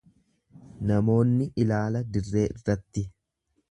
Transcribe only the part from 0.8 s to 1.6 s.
Namoonni